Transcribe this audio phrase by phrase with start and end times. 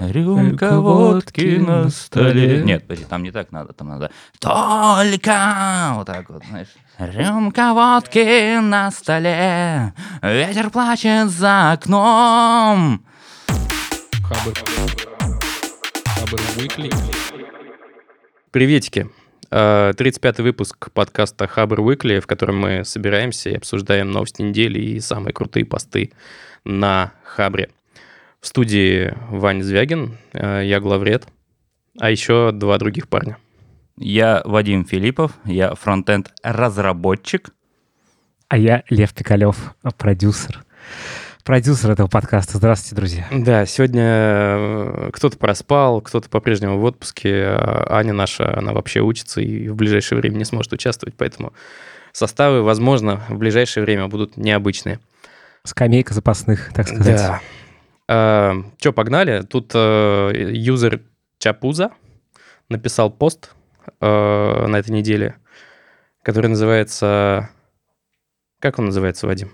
[0.00, 2.62] Рюмка водки на столе.
[2.62, 6.68] Нет, подожди, там не так надо, там надо только вот так вот, знаешь.
[6.98, 9.92] Рюмка водки на столе,
[10.22, 13.04] ветер плачет за окном.
[14.22, 14.54] Хабр.
[16.18, 16.94] Хабр Weekly.
[18.52, 19.10] Приветики.
[19.50, 25.00] Э, 35-й выпуск подкаста Хабр Weekly, в котором мы собираемся и обсуждаем новости недели и
[25.00, 26.12] самые крутые посты
[26.64, 27.68] на Хабре.
[28.40, 31.26] В студии Ваня Звягин, э, я главред,
[31.98, 33.36] а еще два других парня.
[33.98, 37.50] Я Вадим Филиппов, я фронтенд разработчик.
[38.48, 40.64] А я Лев Пикалев, продюсер.
[41.44, 42.56] Продюсер этого подкаста.
[42.56, 43.26] Здравствуйте, друзья.
[43.30, 47.44] Да, сегодня э, кто-то проспал, кто-то по-прежнему в отпуске.
[47.44, 51.52] а Аня наша, она вообще учится и в ближайшее время не сможет участвовать, поэтому
[52.12, 54.98] составы, возможно, в ближайшее время будут необычные.
[55.64, 57.16] Скамейка запасных, так сказать.
[57.16, 57.40] Да.
[58.10, 59.42] Че, погнали?
[59.42, 61.02] Тут э, юзер
[61.38, 61.92] Чапуза
[62.68, 63.54] написал пост
[64.00, 65.36] э, на этой неделе,
[66.24, 67.50] который называется...
[68.58, 69.52] Как он называется, Вадим?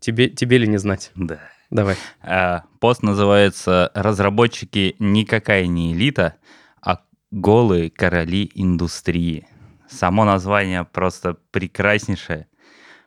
[0.00, 1.12] Тебе, тебе ли не знать?
[1.14, 1.40] Да.
[1.70, 1.96] Давай.
[2.20, 6.34] А, Пост называется «Разработчики никакая не элита,
[6.82, 9.48] а голые короли индустрии».
[9.88, 12.48] Само название просто прекраснейшее.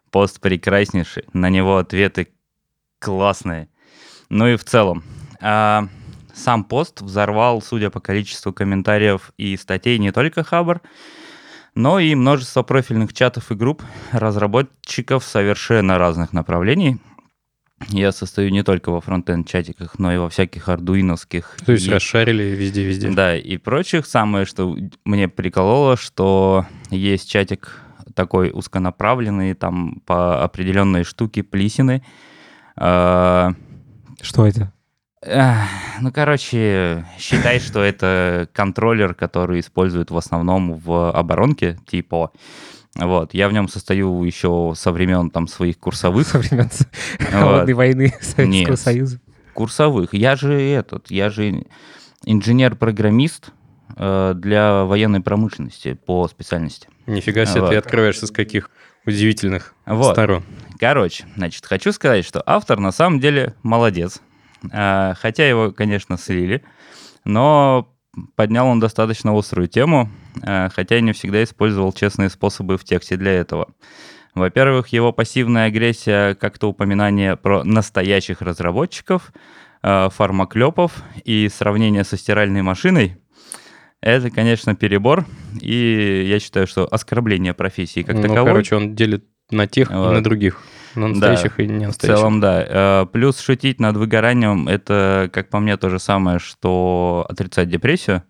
[0.09, 1.25] Пост прекраснейший.
[1.33, 2.29] На него ответы
[2.97, 3.69] классные.
[4.29, 5.03] Ну и в целом.
[5.41, 5.87] а,
[6.33, 10.81] Сам пост взорвал, судя по количеству комментариев и статей, не только Хабр,
[11.73, 16.97] но и множество профильных чатов и групп разработчиков совершенно разных направлений.
[17.89, 21.57] Я состою не только во фронтенд-чатиках, но и во всяких ардуиновских.
[21.65, 23.09] То есть и- расшарили везде-везде.
[23.11, 24.05] да, и прочих.
[24.07, 27.79] Самое, что мне прикололо, что есть чатик
[28.15, 32.03] такой узконаправленный, там по определенной штуке плисины.
[32.75, 33.53] А,
[34.21, 34.71] Что это?
[35.99, 42.31] Ну, короче, считай, что это контроллер, который используют в основном в оборонке, типа.
[42.95, 46.27] Вот, я в нем состою еще со времен там своих курсовых.
[46.27, 46.69] Со времен
[47.31, 48.79] Холодной войны Советского Нет.
[48.79, 49.19] Союза.
[49.53, 50.13] Курсовых.
[50.13, 51.65] Я же этот, я же
[52.25, 53.51] инженер-программист
[53.95, 56.89] э, для военной промышленности по специальности.
[57.05, 57.69] Нифига себе, Вот.
[57.69, 58.69] ты открываешься с каких
[59.07, 60.13] удивительных Вот.
[60.13, 60.43] сторон.
[60.79, 64.21] Короче, значит, хочу сказать, что автор на самом деле молодец.
[64.71, 66.63] А, Хотя его, конечно, слили,
[67.23, 67.93] но
[68.35, 70.09] поднял он достаточно острую тему,
[70.43, 73.69] а, хотя и не всегда использовал честные способы в тексте для этого.
[74.35, 79.31] Во-первых, его пассивная агрессия, как-то упоминание про настоящих разработчиков,
[79.81, 80.91] а, фармаклепов
[81.23, 83.17] и сравнение со стиральной машиной,
[84.01, 85.25] это, конечно, перебор,
[85.59, 88.45] и я считаю, что оскорбление профессии как ну, таковой.
[88.45, 90.13] короче, он делит на тех и Вот.
[90.13, 90.61] на других.
[90.95, 92.19] На настоящих и не В настоящих.
[92.19, 92.65] целом, да.
[93.03, 98.23] Э, Плюс шутить над выгоранием это, как по мне, то же самое, что отрицать депрессию.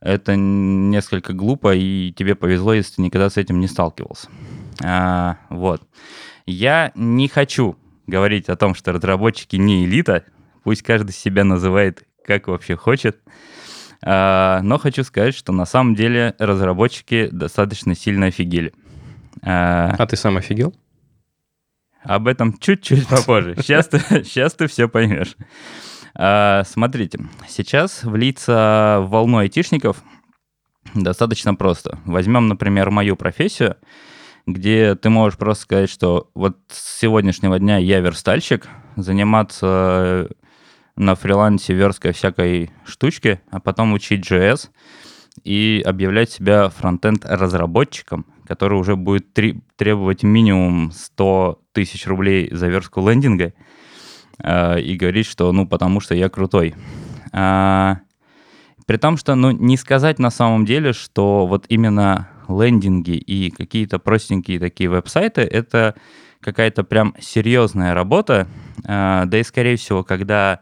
[0.00, 4.28] Это несколько глупо, и тебе повезло, если ты никогда с этим не сталкивался.
[4.82, 5.82] А, вот.
[6.46, 10.24] Я не хочу говорить о том, что разработчики не элита.
[10.62, 13.18] Пусть каждый себя называет как вообще хочет.
[14.02, 18.72] А, но хочу сказать, что на самом деле разработчики достаточно сильно офигели.
[19.42, 20.74] А, А ты сам офигел?
[22.02, 23.54] об этом чуть-чуть попозже.
[23.58, 25.36] Сейчас ты, сейчас ты все поймешь.
[26.14, 27.18] А, смотрите,
[27.48, 30.02] сейчас влиться в волну айтишников
[30.94, 31.98] достаточно просто.
[32.04, 33.76] Возьмем, например, мою профессию,
[34.46, 40.28] где ты можешь просто сказать, что вот с сегодняшнего дня я верстальщик, заниматься
[40.96, 44.68] на фрилансе версткой всякой штучки, а потом учить JS
[45.42, 49.26] и объявлять себя фронтенд-разработчиком, который уже будет
[49.76, 53.52] требовать минимум 100 тысяч рублей за верстку лендинга
[54.38, 56.74] э, и говорить, что ну потому что я крутой.
[57.32, 57.98] А,
[58.86, 63.98] при том, что ну не сказать на самом деле, что вот именно лендинги и какие-то
[63.98, 65.96] простенькие такие веб-сайты это
[66.40, 68.46] какая-то прям серьезная работа,
[68.86, 70.60] А, да и скорее всего, когда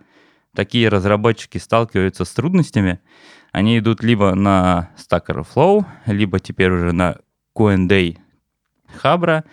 [0.54, 3.00] такие разработчики сталкиваются с трудностями,
[3.52, 7.16] они идут либо на Stack Overflow, либо теперь уже на
[7.54, 8.14] Q&A
[8.96, 9.44] Хабра.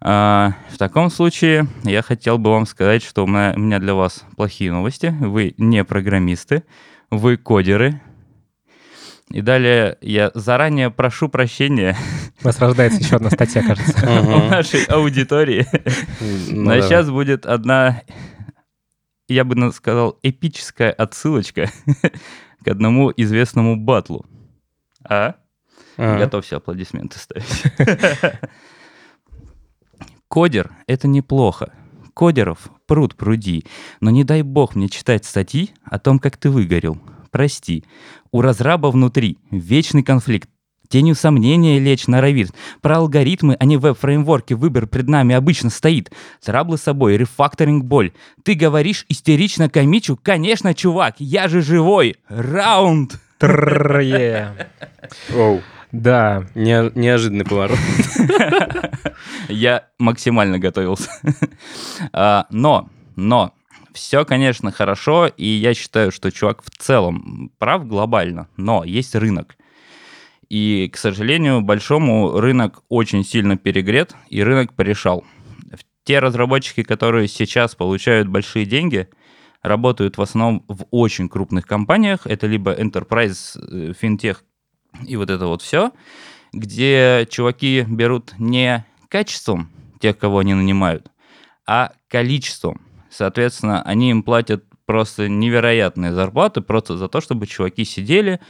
[0.00, 4.70] А, в таком случае я хотел бы вам сказать, что у меня, для вас плохие
[4.72, 5.14] новости.
[5.20, 6.62] Вы не программисты,
[7.10, 8.00] вы кодеры.
[9.30, 11.94] И далее я заранее прошу прощения
[12.40, 14.08] У вас рождается еще одна статья, кажется.
[14.08, 14.48] у Мгм.
[14.50, 15.66] нашей аудитории.
[16.50, 18.00] Ну, Но сейчас будет одна,
[19.28, 21.70] я бы сказал, эпическая отсылочка
[22.64, 24.26] к одному известному батлу.
[25.04, 25.36] А?
[25.96, 27.64] а Готовься аплодисменты ставить.
[30.28, 31.72] Кодер— это неплохо.
[32.14, 33.64] Кодеров пруд пруди.
[34.00, 36.98] Но не дай бог мне читать статьи о том, как ты выгорел.
[37.30, 37.84] Прости.
[38.30, 40.50] У разраба внутри вечный конфликт
[40.88, 42.52] тенью сомнения лечь норовит.
[42.80, 46.10] Про алгоритмы, а не веб-фреймворки выбор пред нами обычно стоит.
[46.44, 48.12] Траблы с собой, рефакторинг боль.
[48.42, 50.18] Ты говоришь истерично комичу?
[50.20, 52.16] Конечно, чувак, я же живой.
[52.28, 53.18] Раунд!
[55.34, 55.62] Оу.
[55.92, 56.46] Да.
[56.54, 57.78] Не, неожиданный поворот.
[59.48, 61.10] Я максимально готовился.
[62.12, 63.52] А, но, но,
[63.92, 69.56] все, конечно, хорошо, и я считаю, что чувак в целом прав глобально, но есть рынок.
[70.48, 75.24] И, к сожалению, большому рынок очень сильно перегрет, и рынок порешал.
[76.04, 79.08] Те разработчики, которые сейчас получают большие деньги,
[79.62, 82.26] работают в основном в очень крупных компаниях.
[82.26, 84.42] Это либо enterprise, э, финтех
[85.06, 85.92] и вот это вот все,
[86.52, 89.70] где чуваки берут не качеством
[90.00, 91.10] тех, кого они нанимают,
[91.66, 92.80] а количеством.
[93.10, 98.40] Соответственно, они им платят просто невероятные зарплаты просто за то, чтобы чуваки сидели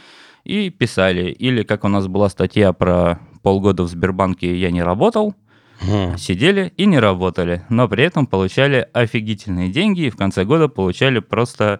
[0.43, 1.31] и писали.
[1.31, 5.35] Или, как у нас была статья про полгода в Сбербанке я не работал,
[5.81, 6.17] Мгм.
[6.17, 11.19] сидели и не работали, но при этом получали офигительные деньги и в конце года получали
[11.19, 11.79] просто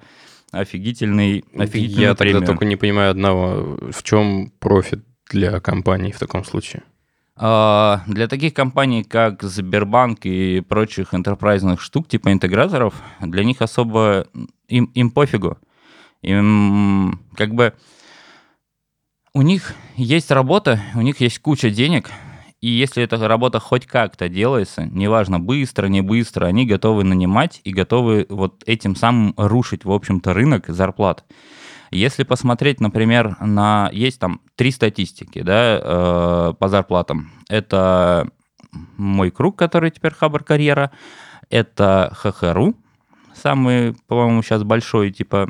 [0.52, 2.46] офигительный, офигительную Я тогда премию.
[2.46, 3.78] только не понимаю одного.
[3.92, 6.84] В чем профит для компании в таком случае?
[7.42, 14.28] А, Для таких компаний, как Сбербанк и прочих энтерпрайзных штук, типа интеграторов, для них особо
[14.68, 15.58] им, им пофигу.
[16.22, 17.74] Им как бы
[19.34, 22.12] у них есть работа, у них есть куча денег,
[22.62, 27.72] и если эта работа хоть как-то делается, неважно, быстро, не быстро, они готовы нанимать и
[27.72, 31.24] готовы вот этим самым рушить, в общем-то, рынок зарплат.
[31.92, 33.90] Если посмотреть, например, на...
[33.94, 37.32] Есть там три статистики, да, э, по зарплатам.
[37.48, 38.30] Это
[38.98, 40.92] мой круг, который теперь Хабр Карьера.
[41.50, 42.76] Это ХХРУ,
[43.34, 45.50] самый, по-моему, сейчас большой, типа,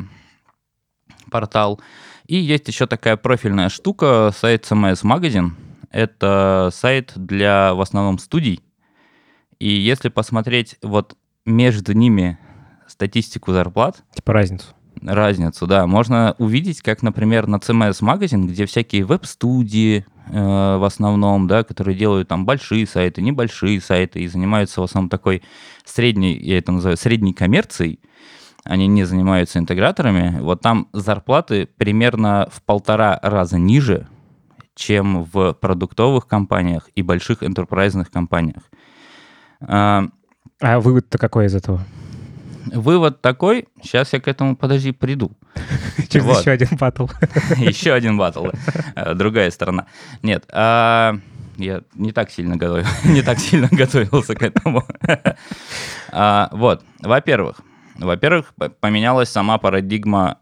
[1.30, 1.82] портал.
[2.30, 5.54] И есть еще такая профильная штука, сайт CMS Magazine.
[5.90, 8.62] Это сайт для, в основном, студий.
[9.58, 11.18] И если посмотреть вот
[11.48, 12.38] между ними
[12.86, 14.68] статистику зарплат, Типа разницу.
[15.02, 15.88] разницу, да.
[15.88, 21.98] Можно увидеть, как, например, на CMS Magazine, где всякие веб-студии э, в основном, да, которые
[21.98, 25.42] делают там большие сайты, небольшие сайты и занимаются в основном такой
[25.84, 28.00] средней, я это называю, средней коммерцией,
[28.64, 34.08] они не занимаются интеграторами, вот там зарплаты примерно в полтора раза ниже,
[34.76, 38.64] чем в продуктовых компаниях и больших энтерпрайзных компаниях.
[39.62, 40.06] А,
[40.62, 41.82] А вывод-то какой из этого?
[42.74, 45.32] Вывод такой, сейчас я к этому, подожди, приду.
[46.10, 46.40] Через Вот.
[46.40, 47.08] еще один батл.
[47.58, 48.48] Еще один батл.
[48.96, 49.88] Э, Другая сторона.
[50.22, 51.16] Нет, а,
[51.58, 54.84] я не так сильно готовил, не так сильно готовился к этому.
[56.12, 57.62] А, Вот, во-первых,
[58.00, 60.40] во-первых, поменялась сама парадигма,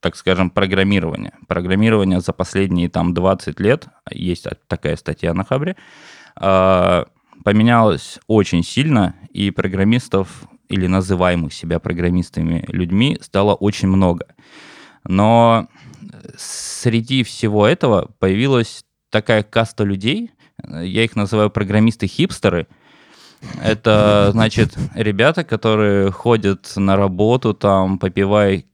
[0.00, 1.34] так скажем, программирования.
[1.48, 5.76] Программирование за последние там 20 лет, есть такая статья на Хабре,
[6.36, 7.06] а,
[7.44, 14.26] поменялось очень сильно, и программистов или называемых себя программистами людьми стало очень много.
[15.04, 15.68] Но
[16.36, 20.30] среди всего этого появилась такая каста людей,
[20.68, 22.66] я их называю программисты-хипстеры.
[23.62, 28.64] Это, значит, ребята, которые ходят на работу, там, попивая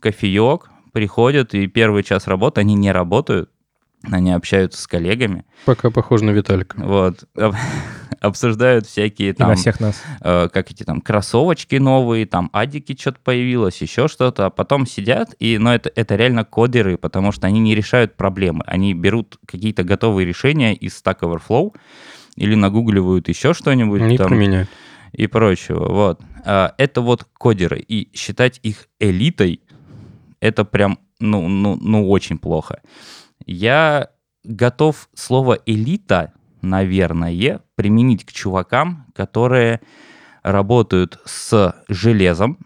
[0.00, 3.50] кофеек, приходят, и первый час работы они не работают,
[4.10, 6.76] они общаются с коллегами, Пока похож на Виталика.
[6.84, 7.54] вот, об-
[8.20, 10.02] обсуждают всякие И там на всех нас.
[10.20, 15.34] э, как эти там кроссовочки новые, там адики что-то появилось, еще что-то, а потом сидят,
[15.38, 19.84] и, ну, это, это реально кодеры, потому что они не решают проблемы, они берут какие-то
[19.84, 21.72] готовые решения из Stack Overflow
[22.36, 24.68] или нагугливают еще что-нибудь Не там, применяют.
[25.12, 26.20] и прочего, вот.
[26.44, 29.60] А, Это вот кодеры, и считать их элитой,
[30.40, 32.82] это прям, ну, ну, ну, очень плохо.
[33.46, 34.08] Я
[34.44, 39.80] готов слово «элита», наверное, применить к чувакам, которые
[40.42, 42.58] работают с железом,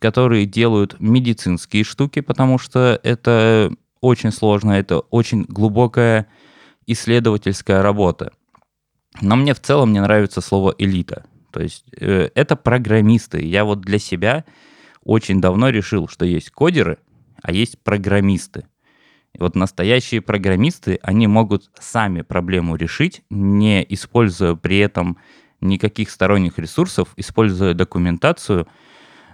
[0.00, 6.26] которые делают медицинские штуки, потому что это очень сложно, это очень глубокая
[6.86, 8.32] исследовательская работа.
[9.20, 11.24] Но мне в целом не нравится слово «элита».
[11.50, 13.44] То есть э, это программисты.
[13.44, 14.44] Я вот для себя
[15.02, 16.98] очень давно решил, что есть кодеры,
[17.42, 18.66] а есть программисты.
[19.34, 25.18] И вот настоящие программисты, они могут сами проблему решить, не используя при этом
[25.60, 28.68] никаких сторонних ресурсов, используя документацию,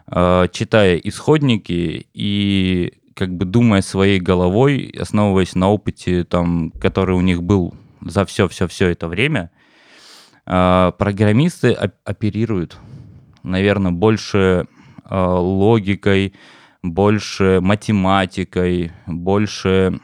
[0.07, 7.21] э, читая исходники и как бы думая своей головой, основываясь на опыте, там, который у
[7.21, 9.51] них был за все-все-все это время,
[10.45, 12.79] программисты оп- оперируют
[13.45, 14.67] наверное, больше
[15.09, 16.35] э, логикой,
[16.83, 20.01] больше математикой, больше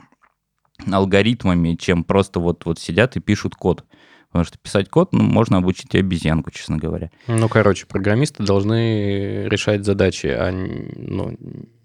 [0.91, 3.85] алгоритмами, чем просто вот, вот сидят и пишут код.
[4.29, 7.11] Потому что писать код ну, можно обучить и обезьянку, честно говоря.
[7.27, 11.37] Ну, короче, программисты должны решать задачи, а ну,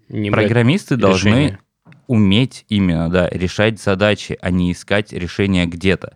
[0.08, 1.58] не Программисты должны решения.
[2.06, 6.14] уметь именно, да, решать задачи, а не искать решения где-то.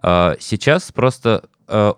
[0.00, 1.48] А, Сейчас просто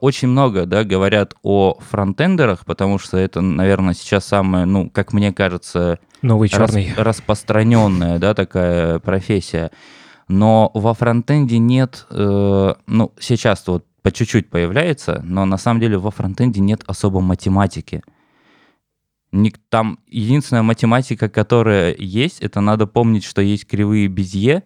[0.00, 5.32] очень много, да, говорят о фронтендерах, потому что это, наверное, сейчас самое, ну, как мне
[5.32, 6.92] кажется, Новый рас- черный.
[6.96, 9.70] распространенная, да, такая профессия.
[10.28, 15.98] Но во фронтенде нет, э, ну, сейчас вот по чуть-чуть появляется, но на самом деле
[15.98, 18.02] во фронтенде нет особо математики.
[19.68, 24.62] Там единственная математика, которая есть, это надо помнить, что есть кривые безе,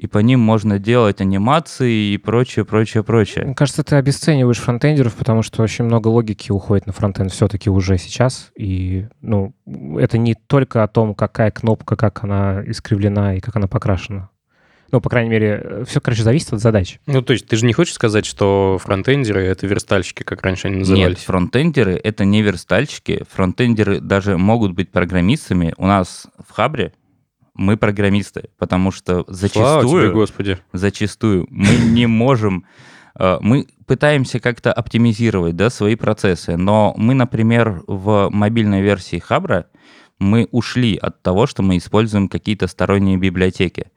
[0.00, 3.44] и по ним можно делать анимации и прочее, прочее, прочее.
[3.44, 7.98] Мне кажется, ты обесцениваешь фронтендеров, потому что очень много логики уходит на фронтенд все-таки уже
[7.98, 8.50] сейчас.
[8.56, 9.52] И, ну,
[9.98, 14.30] это не только о том, какая кнопка, как она искривлена и как она покрашена.
[14.90, 16.98] Ну, по крайней мере, все, короче, зависит от задач.
[17.06, 20.78] Ну, то есть ты же не хочешь сказать, что фронтендеры— это верстальщики, как раньше они
[20.78, 21.18] Нет, назывались?
[21.18, 23.24] фронтендеры— это не верстальщики.
[23.30, 25.74] Фронтендеры даже могут быть программистами.
[25.76, 26.94] У нас в Хабре
[27.60, 30.58] мы программисты, потому что Слава тебе, зачастую, Господи.
[30.72, 32.64] зачастую мы не можем...
[33.18, 39.66] э, Мы пытаемся как-то оптимизировать да, свои процессы, но мы, например, в мобильной версии Хабра
[40.18, 43.88] мы ушли от того, что мы используем какие-то сторонние библиотеки.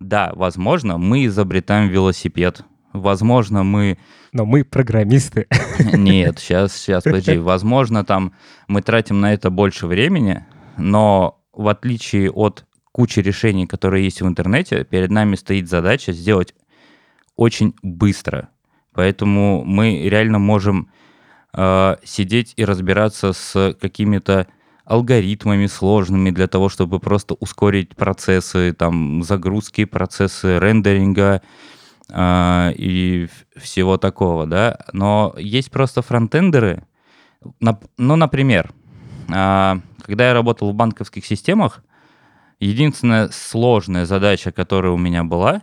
[0.00, 2.62] Да, возможно, мы изобретаем велосипед.
[2.92, 3.96] Возможно, мы
[4.32, 5.46] Но мы программисты.
[5.78, 7.38] нет, сейчас, сейчас, подожди.
[7.38, 8.32] Возможно, там
[8.66, 10.44] мы тратим на это больше времени,
[10.76, 16.54] но в отличие от кучи решений, которые есть в интернете, перед нами стоит задача сделать
[17.34, 18.50] очень быстро.
[18.92, 20.88] Поэтому мы реально можем
[21.52, 24.46] э, сидеть и разбираться с какими-то
[24.84, 31.42] алгоритмами сложными для того, чтобы просто ускорить процессы, там, загрузки, процессы рендеринга,
[32.12, 34.78] а, и всего такого, да.
[34.92, 36.84] Но есть просто фронтендеры.
[37.60, 38.72] Ну, например,
[39.32, 41.82] а, когда я работал в банковских системах,
[42.60, 45.62] единственная сложная задача, которая у меня была,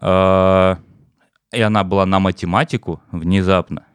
[0.00, 0.78] а,
[1.52, 3.86] и она была на математику внезапно,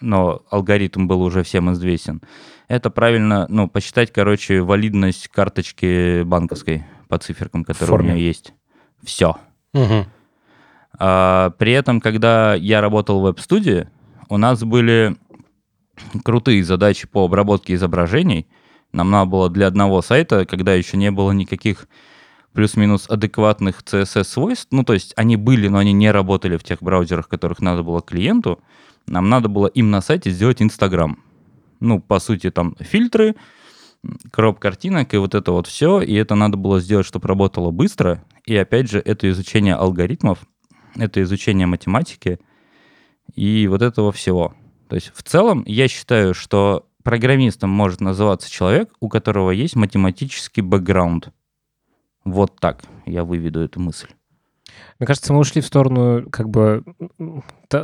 [0.00, 2.20] но алгоритм был уже всем известен,
[2.68, 8.10] это правильно, ну, посчитать, короче, валидность карточки банковской по циферкам, которые у форме.
[8.10, 8.54] меня есть.
[9.02, 9.36] Все.
[9.72, 10.06] Мгм.
[10.98, 13.88] А, при этом, когда я работал в веб-студии,
[14.28, 15.16] у нас были
[16.24, 18.46] крутые задачи по обработке изображений.
[18.92, 21.88] Нам надо было для одного сайта, когда еще не было никаких
[22.52, 27.28] плюс-минус адекватных CSS-свойств, ну, то есть они были, но они не работали в тех браузерах,
[27.28, 28.60] которых надо было клиенту,
[29.06, 31.22] нам надо было им на сайте сделать Инстаграм.
[31.78, 33.36] Ну, по сути, там фильтры,
[34.30, 38.24] кроп картинок и вот это вот все, и это надо было сделать, чтобы работало быстро.
[38.44, 40.40] И опять же, это изучение алгоритмов,
[40.96, 42.40] это изучение математики
[43.34, 44.54] и вот этого всего.
[44.88, 50.62] То есть в целом я считаю, что программистом может называться человек, у которого есть математический
[50.62, 51.30] бэкграунд.
[52.24, 54.08] Вот так я выведу эту мысль.
[54.98, 56.84] Мне кажется, мы ушли в сторону, как бы,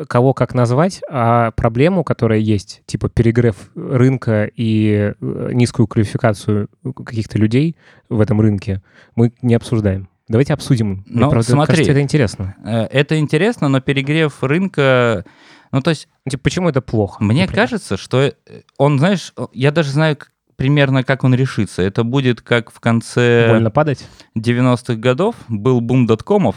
[0.08, 6.68] кого как назвать, а проблему, которая есть, типа перегрев рынка и э, низкую квалификацию
[7.04, 7.76] каких-то людей
[8.08, 8.82] в этом рынке,
[9.14, 10.08] мы не обсуждаем.
[10.28, 11.04] Давайте обсудим.
[11.06, 11.72] Мне, Ну, правда, смотри.
[11.72, 12.54] кажется, это интересно.
[12.64, 15.24] Э, Это интересно, но перегрев рынка...
[15.72, 17.22] Ну, то есть Типа, почему это плохо?
[17.22, 17.64] Мне например?
[17.64, 18.34] кажется, что э,
[18.78, 20.18] он, знаешь, я даже знаю
[20.56, 21.82] примерно, как он решится.
[21.82, 24.06] Это будет как в конце Больно падать?
[24.36, 26.56] 90-х годов был бум доткомов.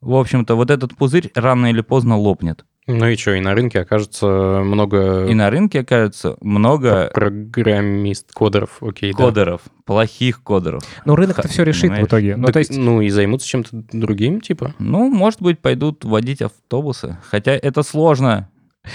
[0.00, 2.64] В общем-то, вот этот пузырь рано или поздно лопнет.
[2.88, 4.26] Ну и что, и на рынке окажется
[4.64, 9.24] много И на рынке окажется много программист, кодеров, окей, да.
[9.24, 10.82] кодеров, плохих кодеров.
[11.04, 12.06] Ну, рынок-то Ха- все решит в понимаешь?
[12.06, 12.36] итоге.
[12.36, 14.74] Ну, Так, то есть, ну и займутся чем-то другим, типа.
[14.78, 17.18] Ну, может быть, пойдут водить автобусы.
[17.30, 18.48] Хотя это сложно.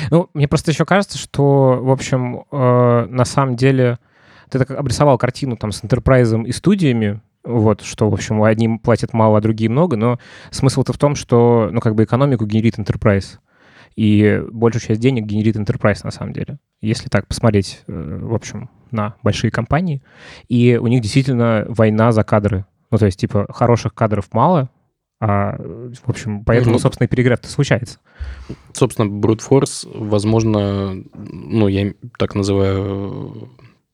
[0.09, 3.99] Ну, мне просто еще кажется, что, в общем, э, на самом деле
[4.49, 9.13] ты так обрисовал картину там с интерпрайзом и студиями, вот, что, в общем, одним платят
[9.13, 10.17] мало, а другие много, но
[10.49, 13.37] смысл-то в том, что, ну, как бы экономику генерит enterprise,
[13.95, 18.69] и большую часть денег генерит enterprise, на самом деле, если так посмотреть, э, в общем,
[18.91, 20.01] на большие компании,
[20.49, 24.69] и у них действительно война за кадры, ну, то есть, типа, хороших кадров мало,
[25.19, 27.99] а, в общем, поэтому, Ну, собственно, и перегрев-то случается.
[28.73, 33.49] Собственно, brute force, возможно, ну, я так называю,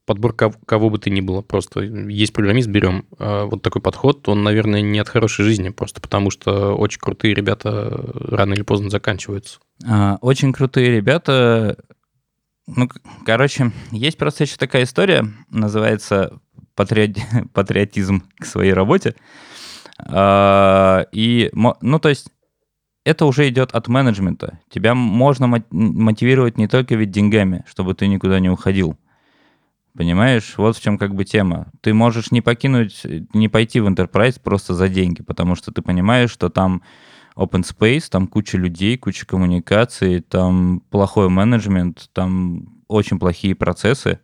[0.10, 1.42] подбор кого, кого бы ты ни было.
[1.42, 3.06] Просто есть программист, берем.
[3.20, 7.34] А вот такой подход, он, наверное, не от хорошей жизни, просто потому что очень крутые
[7.36, 9.60] ребята рано или поздно заканчиваются.
[9.88, 11.78] А, Очень крутые ребята,
[12.68, 12.89] Ну,
[13.25, 16.39] короче, есть просто еще такая история, называется
[16.75, 17.24] патриоти-
[17.54, 19.16] патриотизм к своей работе.
[20.00, 22.28] А, И, ну, то есть,
[23.06, 24.60] это уже идет от менеджмента.
[24.70, 28.98] Тебя можно мо- мотивировать не только ведь деньгами, чтобы ты никуда не уходил.
[30.00, 30.53] Понимаешь?
[30.56, 31.74] Вот в чем как бы тема.
[31.82, 36.32] Ты можешь не покинуть, не пойти в Enterprise просто за деньги, потому что ты понимаешь,
[36.32, 36.84] что там
[37.36, 44.22] open space, там куча людей, куча коммуникаций, там плохой менеджмент, там очень плохие процессы.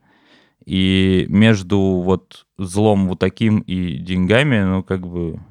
[0.65, 5.41] И между вот злом вот таким и деньгами, ну, как бы...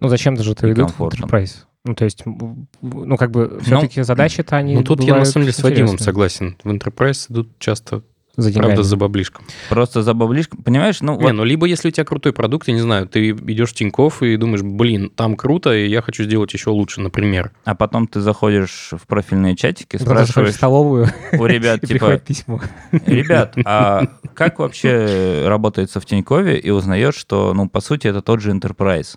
[0.00, 1.00] Ну, зачем же ты идут в.
[1.00, 1.66] Enterprise?
[1.84, 5.52] Ну, то есть, ну, как бы, все-таки задачи-то они Ну, тут я на самом деле
[5.52, 6.04] с Вадимом интересные.
[6.04, 6.56] согласен.
[6.64, 8.02] В Enterprise идут часто,
[8.36, 8.72] За деньгами.
[8.72, 9.44] правда, за баблишком.
[9.68, 11.00] Просто за баблишком, понимаешь?
[11.00, 13.70] Ну, Не, вот ну либо если у тебя крутой продукт, я не знаю, ты идешь
[13.70, 17.52] в Тинькофф и думаешь, блин, там круто, и я хочу сделать еще лучше, например.
[17.64, 22.60] А потом ты заходишь в профильные чатики, в спрашиваешь столовую, у ребят, и типа, письмо.
[23.06, 24.02] ребят, а
[24.34, 29.16] как вообще работается в Тинькове, и узнаешь, что, ну, по сути, это тот же Enterprise.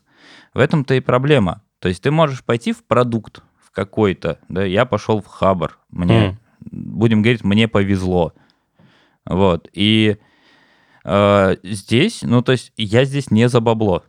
[0.53, 1.61] В этом-то и проблема.
[1.79, 6.37] То есть ты можешь пойти в продукт в какой-то, да, я пошел в Хабар, мне,
[6.71, 8.33] будем говорить, мне повезло.
[9.29, 10.17] Вот, и
[11.03, 14.03] э, здесь, ну, то есть я здесь не за бабло.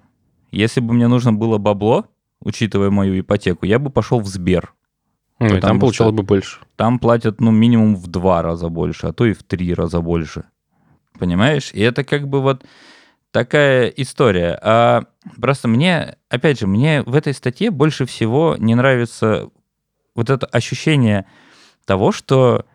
[0.50, 2.06] Если бы мне нужно было бабло,
[2.40, 4.74] учитывая мою ипотеку, я бы пошел в Сбер.
[5.40, 6.60] Ну, и там получалось бы больше.
[6.76, 10.44] Там платят, ну, минимум в два раза больше, а то и в три раза больше.
[11.18, 11.70] Понимаешь?
[11.72, 12.64] И это как бы вот
[13.30, 14.58] такая история.
[14.62, 15.04] А
[15.40, 19.48] просто мне, опять же, мне в этой статье больше всего не нравится
[20.14, 21.26] вот это ощущение
[21.84, 22.66] того, что,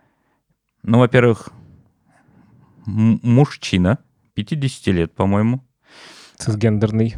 [0.84, 1.50] ну, во-первых,
[2.86, 4.00] мужчина,
[4.36, 5.64] 50 лет, по-моему,
[6.38, 7.16] Цисгендерный.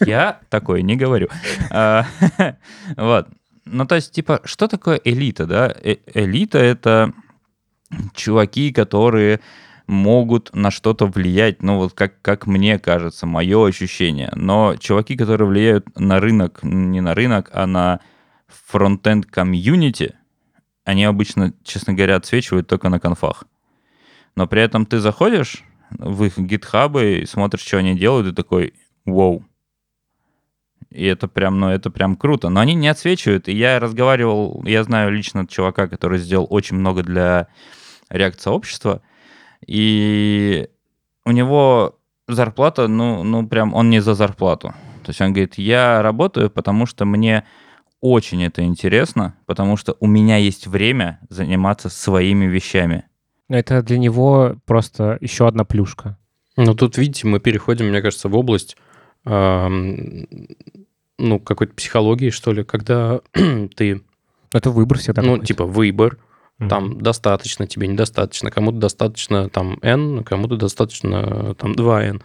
[0.00, 1.28] Я такое не говорю.
[1.70, 2.06] А,
[2.96, 3.28] Вот.
[3.64, 5.72] Ну, то есть, типа, что такое элита, да?
[5.82, 7.12] Э- Элита— это
[8.14, 9.40] чуваки, которые
[9.86, 14.32] могут на что-то влиять, ну, вот как, как мне кажется, мое ощущение.
[14.34, 18.00] Но чуваки, которые влияют на рынок, не на рынок, а на
[18.48, 20.16] фронтенд комьюнити,
[20.84, 23.44] они обычно, честно говоря, отсвечивают только на конфах.
[24.34, 28.74] Но при этом ты заходишь в их гитхабы и смотришь, что они делают, и такой,
[29.04, 29.44] вау.
[30.90, 32.48] И это прям, ну, это прям круто.
[32.48, 33.48] Но они не отсвечивают.
[33.48, 37.48] И я разговаривал, я знаю лично чувака, который сделал очень много для
[38.10, 39.02] React-сообщества.
[39.66, 40.68] И
[41.24, 44.74] у него зарплата, ну, ну, прям он не за зарплату.
[45.02, 47.44] То есть он говорит, я работаю, потому что мне
[48.00, 53.04] очень это интересно, потому что у меня есть время заниматься своими вещами.
[53.48, 56.18] Но это для него просто еще одна плюшка.
[56.56, 58.76] Ну, тут, видите, мы переходим, мне кажется, в область
[59.24, 60.26] ну,
[61.38, 63.20] какой-то психологии, что ли, когда
[63.76, 64.02] ты,
[64.52, 66.18] Это выбор всегда ну, типа, выбор,
[66.58, 66.68] Мгм.
[66.68, 72.22] там достаточно, тебе недостаточно, кому-то достаточно там n, кому-то достаточно там 2n.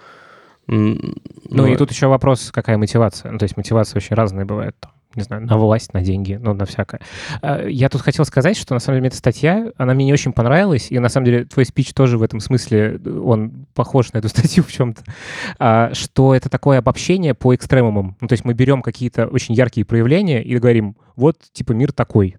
[0.67, 1.15] М,
[1.49, 3.32] Ну, и тут еще вопрос, какая мотивация.
[3.32, 4.75] Ну, то есть мотивация очень разная бывает.
[4.80, 7.01] Там, не знаю, на власть, на деньги, ну, на всякое.
[7.41, 10.32] А, Я тут хотел сказать, что, на самом деле, эта статья, она мне не очень
[10.32, 14.30] понравилась, и, на самом деле, твой спич тоже в этом смысле, он похож на эту
[14.30, 15.01] статью в чем-то,
[15.60, 18.15] А, что это такое обобщение по экстремумам.
[18.21, 22.38] Ну, то есть мы берем какие-то очень яркие проявления и говорим, вот, типа, мир такой.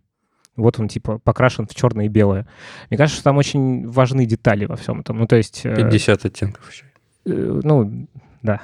[0.57, 2.47] Вот он, типа, покрашен в черное и белое.
[2.91, 5.19] Мне кажется, что там очень важны детали во всем этом.
[5.19, 5.61] Ну, то есть...
[5.65, 6.85] э, 50 оттенков еще.
[7.27, 8.09] э, Ну,
[8.43, 8.61] да.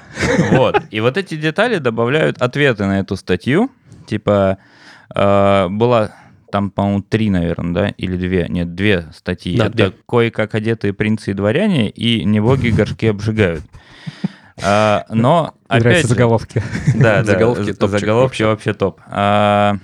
[0.53, 0.83] Вот.
[0.91, 3.71] И вот эти детали добавляют ответы на эту статью.
[4.07, 4.59] Типа,
[5.15, 6.15] э, была
[6.51, 9.57] там, по-моему, три, наверное, да, или две, нет, две статьи.
[9.57, 13.65] Да, Это кое-как одетые принцы и дворяне и не боги горшки обжигают.
[14.63, 16.63] А, но, опять заголовки.
[16.95, 18.73] да, да, Заголовки топчик заголовки вообще.
[18.73, 19.01] топ.
[19.09, 19.79] А,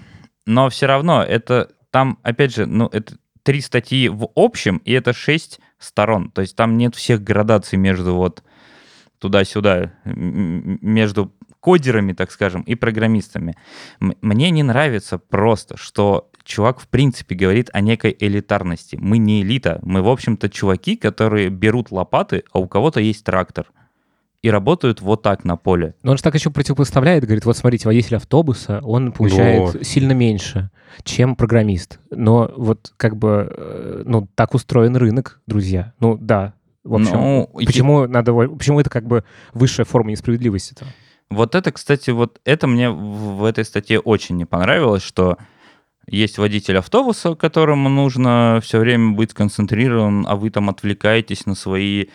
[0.46, 5.12] но все равно это там, опять же, ну, это три статьи в общем, и это
[5.12, 6.30] шесть сторон.
[6.30, 8.44] То есть там нет всех градаций между вот
[9.18, 13.54] туда-сюда, между кодерами, так скажем, и программистами.
[14.00, 18.96] М- Мне не нравится просто, что чувак в принципе говорит о некой элитарности.
[19.00, 23.66] Мы не элита, мы, в общем-то, чуваки, которые берут лопаты, а у кого-то есть трактор.
[24.42, 25.94] И работают вот так на поле.
[26.02, 29.86] Но он же так еще противопоставляет, говорит, вот смотрите, водитель автобуса, он получает Вот.
[29.86, 30.70] сильно меньше,
[31.04, 32.00] чем программист.
[32.10, 35.92] Но вот как бы, э, ну, так устроен рынок, друзья.
[36.00, 36.54] Ну, да.
[36.84, 40.86] В общем, Ну, почему надо, во- почему это как бы высшая форма несправедливости-то?
[41.30, 45.38] Вот это, кстати, вот это мне в этой статье очень не понравилось, что
[46.08, 52.06] есть водитель автобуса, которому нужно все время быть сконцентрирован, а вы там отвлекаетесь на свои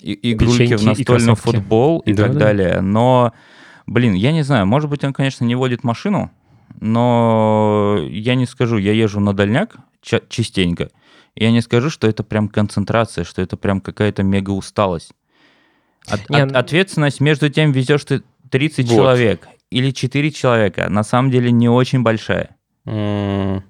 [0.00, 1.56] и- игрульки Печеньки в и настольный кроссовки.
[1.58, 2.38] футбол и Да, так да.
[2.38, 2.80] далее.
[2.80, 3.32] Но,
[3.86, 6.30] блин, я не знаю, может быть, он, конечно, не водит машину,
[6.80, 10.88] но я не скажу, я езжу на дальняк ча- частенько,
[11.34, 15.12] Я не скажу, что это прям концентрация, что это прям какая-то мега усталость.
[16.06, 18.94] От- Не, от- ну- ответственность между тем, везешь ты 30 Вот.
[18.96, 22.56] человек или 4 человека, на самом деле не очень большая.
[22.86, 23.62] М,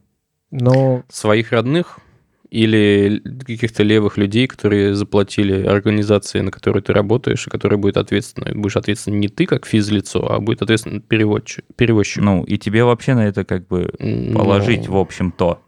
[0.51, 1.99] Ну, Своих родных
[2.51, 8.53] или каких-то левых людей, которые заплатили организации, на которой ты работаешь, и которая будет ответственна.
[8.55, 11.65] Будешь ответственен не ты как физлицо, а будет ответственен переводчик.
[11.77, 12.23] перевозчик.
[12.23, 15.61] Ну, и тебе вообще на это как бы Ну, положить, в общем-то.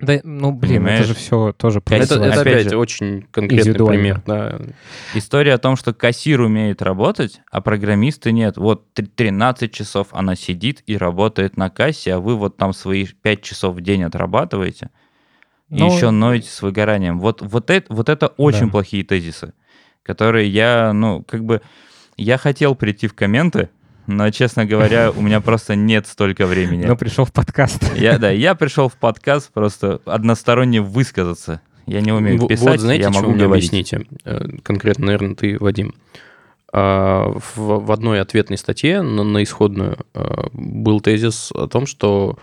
[0.00, 1.00] Да, ну, блин, Понимаешь?
[1.00, 4.22] это же все тоже Это- Это, это опять опять же, очень конкретный пример.
[4.26, 4.58] Да.
[5.14, 8.56] История о том, что кассир умеет работать, а программисты нет.
[8.58, 13.06] Вот т- 13 часов она сидит и работает на кассе, а вы вот там свои
[13.06, 14.90] 5 часов в день отрабатываете.
[15.70, 17.18] И Ну, еще ноете с выгоранием.
[17.18, 18.72] Вот, вот, это, вот это очень Да.
[18.72, 19.52] плохие тезисы,
[20.02, 21.60] которые я, ну, как бы,
[22.16, 23.70] я хотел прийти в комменты,
[24.06, 26.84] но, честно говоря, у меня просто нет столько времени.
[26.84, 27.82] Но пришел в подкаст.
[27.96, 31.60] Я, да, я пришел в подкаст просто односторонне высказаться.
[31.86, 33.68] Я не умею писать, вот знаете, я что могу мне говорить.
[33.68, 34.06] объясните?
[34.24, 35.94] Э, Конкретно, наверное, ты, Вадим.
[36.72, 42.38] А, В, в одной ответной статье на, на исходную э, был тезис о том, что,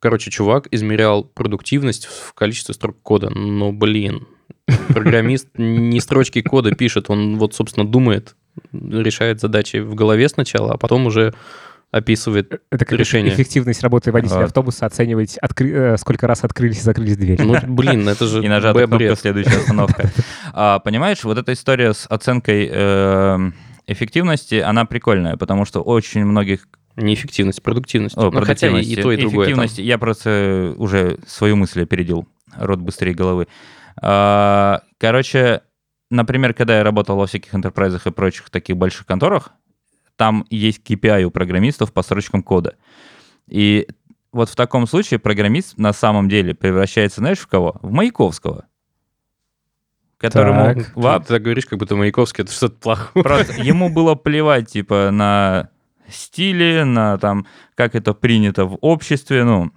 [0.00, 3.28] короче, чувак измерял продуктивность в количестве строк кода.
[3.30, 4.26] Но, блин,
[4.88, 8.36] программист не строчки кода пишет, он вот, собственно, думает,
[8.72, 11.34] решает задачи в голове сначала, а потом уже
[11.90, 12.60] описывает.
[12.70, 13.32] Это как решение.
[13.32, 14.44] эффективность работы водителя А.
[14.44, 17.42] автобуса оценивать, откры- э, сколько раз открылись и закрылись двери.
[17.42, 19.16] Ну, блин, это же И нажата кнопка.
[19.16, 20.10] «Следующая остановка».
[20.52, 23.54] А, Понимаешь, вот эта история с оценкой эм,
[23.86, 26.68] эффективности, она прикольная, потому что очень многих...
[26.96, 28.18] Неэффективность, продуктивность.
[28.18, 29.46] О, Ну, хотя и, и то, и другое.
[29.46, 29.54] там.
[29.54, 32.26] эффективности, я просто уже свою мысль опередил,
[32.58, 33.46] рот быстрее головы.
[34.02, 35.60] А, Короче,
[36.10, 39.50] например, когда я работал во всяких enterprise и прочих таких больших конторах,
[40.16, 42.76] там есть KPI у программистов по строчкам кода.
[43.46, 43.86] И
[44.32, 47.78] вот в таком случае программист на самом деле превращается, знаешь, в кого?
[47.82, 48.66] В Маяковского.
[50.18, 50.92] Которому Так.
[50.96, 53.22] во- Ты так говоришь, как будто Маяковский это что-то плохое.
[53.22, 55.68] Просто ему было плевать, типа, на
[56.08, 59.70] стили, на там, как это принято в обществе, ну,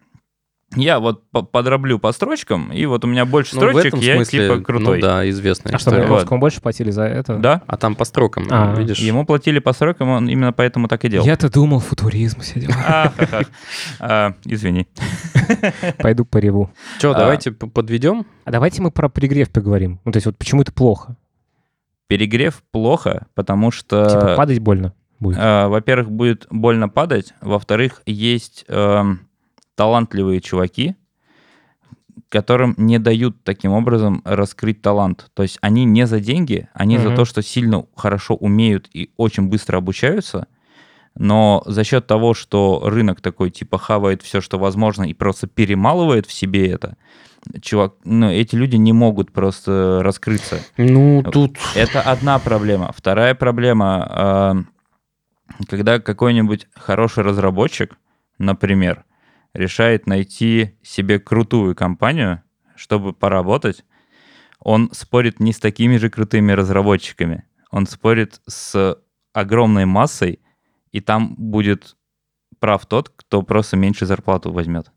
[0.76, 4.00] я вот по- подроблю по строчкам, и вот у меня больше Ну, в строчек, этом
[4.00, 4.98] я смысле, типа крутой.
[4.98, 5.92] Ну да, известная А что.
[5.92, 7.38] Маяковскому больше платили за это?
[7.38, 7.62] Да?
[7.68, 9.00] А там по строкам, А, видишь?
[9.00, 11.26] Ему платили по срокам, он именно поэтому так и делал.
[11.26, 12.40] Я-то думал, футуризм.
[12.88, 13.48] Ахахах.
[14.00, 14.88] А, Извини.
[15.98, 16.72] Пойду пореву.
[16.98, 17.16] Что, А.
[17.16, 18.26] давайте подведем.
[18.46, 20.00] А давайте мы про перегрев поговорим.
[20.06, 21.16] Ну, то есть вот почему это плохо?
[22.08, 24.06] Перегрев плохо, потому что...
[24.10, 25.38] Типа падать больно будет.
[25.40, 27.34] Э, Во-первых, будет больно падать.
[27.42, 29.22] Во-вторых, есть эм,
[29.76, 30.96] талантливые чуваки,
[32.30, 35.30] которым не дают таким образом раскрыть талант.
[35.34, 37.16] То есть они не за деньги, они за Мгм.
[37.16, 40.48] то, что сильно хорошо умеют и очень быстро обучаются,
[41.16, 46.26] но за счет того, что рынок такой типа хавает все, что возможно, и просто перемалывает
[46.26, 46.96] в себе это,
[47.62, 50.60] чувак, ну, эти люди не могут просто раскрыться.
[50.78, 51.58] Ну, тут...
[51.76, 52.94] Это одна проблема.
[52.96, 54.66] Вторая проблема,
[55.60, 57.98] э, когда какой-нибудь хороший разработчик,
[58.38, 59.04] например,
[59.54, 62.42] решает найти себе крутую компанию,
[62.76, 63.86] чтобы поработать,
[64.60, 67.46] он спорит не с такими же крутыми разработчиками.
[67.72, 68.98] Он спорит с
[69.34, 70.40] огромной массой,
[70.92, 71.96] и там будет
[72.60, 74.92] прав тот, кто просто меньше зарплату возьмет.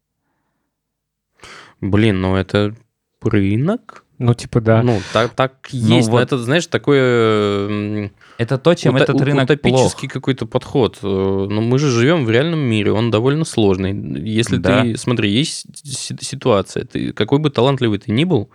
[1.81, 2.75] Блин, ну это
[3.23, 4.05] рынок?
[4.19, 4.83] Ну, типа, да.
[4.83, 6.09] Ну, так, так Ну, есть.
[6.09, 6.23] но вот.
[6.23, 8.11] это, знаешь, такое...
[8.39, 10.13] Это то, чем уто- этот рынок утопический плох.
[10.13, 10.99] какой-то подход.
[11.03, 13.93] Э, Но мы же живем в реальном мире, он довольно сложный.
[14.23, 14.83] Если Да.
[14.83, 18.51] ты, смотри, есть си- ситуация, ты какой бы талантливый ты ни был,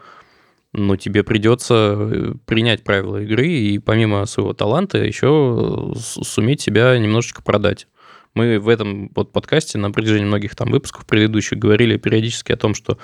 [0.73, 6.97] но тебе придется э, принять правила игры и помимо своего таланта еще э, суметь себя
[6.99, 7.87] немножечко продать.
[8.35, 12.75] Мы в этом вот подкасте на протяжении многих там выпусков предыдущих говорили периодически о том,
[12.75, 12.97] что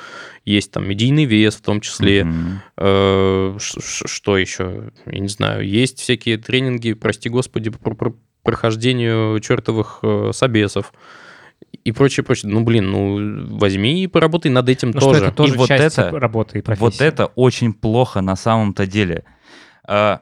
[0.45, 2.61] есть там медийный вес в том числе, Мгм.
[2.77, 4.91] Э, Что еще?
[5.05, 5.67] Я не знаю.
[5.67, 10.93] Есть всякие тренинги, прости господи, по про- прохождению чертовых э, собесов
[11.83, 12.51] и прочее, прочее.
[12.51, 15.25] Ну, блин, ну, возьми и поработай над этим Ну, что тоже.
[15.25, 16.81] это тоже И вот часть это- работы и профессии.
[16.83, 19.23] Вот это очень плохо на самом-то деле.
[19.87, 20.21] А,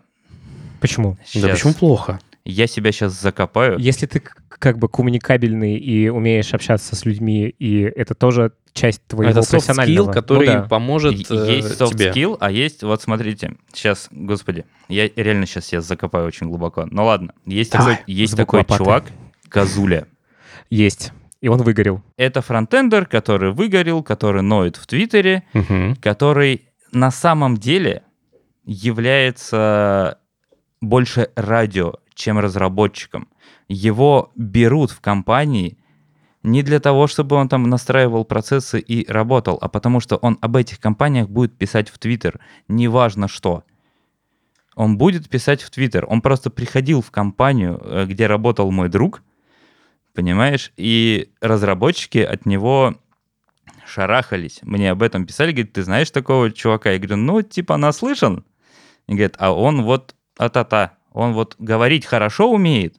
[0.80, 1.18] Почему?
[1.36, 2.20] Да щас- почему плохо?
[2.46, 3.80] Я себя сейчас закопаю.
[3.80, 9.32] Если ты как бы коммуникабельный и умеешь общаться с людьми, и это тоже часть твоего
[9.32, 10.10] Это soft профессионального...
[10.10, 10.62] skill, который Ну да.
[10.64, 12.12] поможет И- э, есть soft тебе.
[12.12, 16.86] skill, а есть, вот смотрите, сейчас, господи, я реально сейчас себя закопаю очень глубоко.
[16.90, 18.84] Ну ладно, есть Давай, такой, есть такой лопаты.
[18.84, 19.04] чувак,
[19.48, 20.08] Казуля.
[20.70, 21.14] Есть.
[21.40, 22.02] И он выгорел.
[22.18, 25.96] Это фронтендер, который выгорел, который ноет в Твиттере, Мгм.
[25.98, 28.04] который на самом деле
[28.66, 30.18] является
[30.82, 33.28] больше радио, чем разработчиком.
[33.68, 35.78] Его берут в компании
[36.46, 40.58] Не для того, чтобы он там настраивал процессы и работал, а потому что он об
[40.58, 42.42] этих компаниях будет писать в Твиттер.
[42.68, 43.64] Неважно что.
[44.76, 46.06] Он будет писать в Твиттер.
[46.10, 49.24] Он просто приходил в компанию, э, где работал мой друг,
[50.14, 52.96] понимаешь, и разработчики от него
[53.86, 54.60] шарахались.
[54.64, 56.92] Мне об этом писали, говорит, ты знаешь такого чувака?
[56.92, 58.46] Я говорю, ну, типа, наслышан.
[59.08, 62.96] И говорит, а он вот а-та-та, он вот говорить хорошо умеет,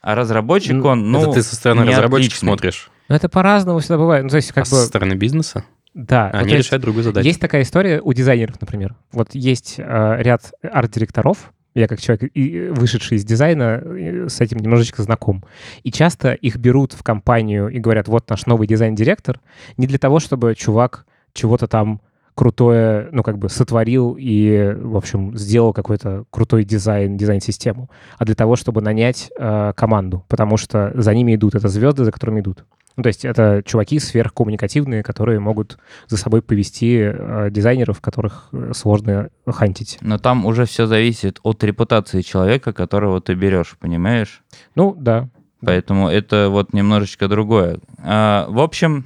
[0.00, 2.46] а разработчик Ну, он, ну, это ты со стороны разработчика отличный.
[2.46, 2.90] смотришь.
[3.08, 4.22] Ну, это по-разному всегда бывает.
[4.24, 4.76] Ну, то есть, как а бы...
[4.76, 6.30] со стороны бизнеса Да.
[6.30, 7.26] они есть решают другую задачу.
[7.26, 8.94] Есть такая история у дизайнеров, например.
[9.12, 13.82] Вот есть э, ряд арт-директоров, я как человек, и- вышедший из дизайна,
[14.28, 15.44] с этим немножечко знаком.
[15.82, 19.40] И часто их берут в компанию и говорят, вот наш новый дизайн-директор,
[19.76, 22.00] не для того, чтобы чувак чего-то там
[22.34, 28.34] крутое, ну, как бы сотворил и, в общем, сделал какой-то крутой дизайн, дизайн-систему, а для
[28.34, 32.64] того, чтобы нанять э, команду, потому что за ними идут, это звезды, за которыми идут.
[32.96, 38.72] Ну, то есть это чуваки сверхкоммуникативные, которые могут за собой повести э, дизайнеров, которых э,
[38.74, 39.98] сложно хантить.
[40.00, 44.42] Но там уже все зависит от репутации человека, которого ты берешь, понимаешь?
[44.74, 45.28] Ну, да.
[45.64, 47.78] Поэтому это вот немножечко другое.
[48.02, 49.04] А, в общем,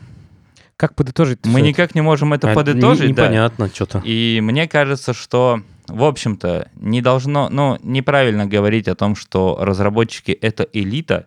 [0.76, 1.40] Как подытожить?
[1.44, 1.68] мы всё это?
[1.68, 3.08] никак не можем это А, подытожить.
[3.08, 3.24] не- да.
[3.24, 4.00] Непонятно что-то.
[4.04, 10.32] И мне кажется, что, в общем-то, не должно, ну, неправильно говорить о том, что разработчики—
[10.42, 11.26] это элита,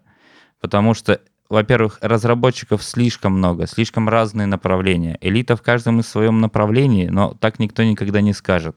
[0.60, 5.18] потому что, во-первых, разработчиков слишком много, слишком разные направления.
[5.22, 8.76] Элита в каждом из своем направлении, но так никто никогда не скажет.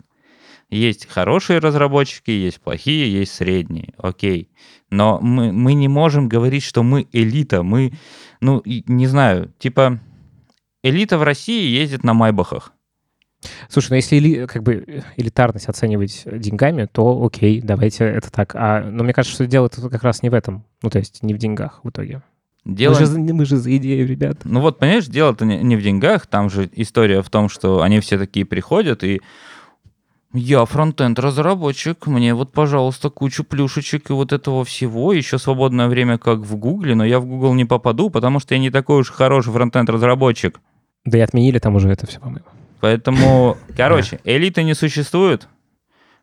[0.68, 4.48] Есть хорошие разработчики, есть плохие, есть средние, окей.
[4.88, 7.92] Но мы, мы не можем говорить, что мы элита, мы,
[8.40, 9.98] ну, не знаю, типа,
[10.82, 12.72] элита в России ездит на майбахах.
[13.68, 18.54] Слушай, ну если как бы элитарность оценивать деньгами, то окей, давайте это так.
[18.54, 20.64] А, но мне кажется, что дело тут как раз не в этом.
[20.82, 22.22] Ну, то есть не в деньгах в итоге.
[22.66, 22.92] Дело...
[22.92, 24.40] Мы, же, за- мы же за идею, ребят.
[24.44, 28.00] Ну вот, понимаешь, дело-то не, не в деньгах, там же история в том, что они
[28.00, 29.22] все такие приходят и
[30.32, 36.18] я фронтенд разработчик, мне вот, пожалуйста, кучу плюшечек и вот этого всего, еще свободное время
[36.18, 39.10] как в Гугле, но я в Google не попаду, потому что я не такой уж
[39.10, 40.60] хороший фронтенд разработчик.
[41.04, 42.46] Да и отменили там уже это все, по-моему.
[42.80, 45.48] Поэтому, короче, элиты не существует.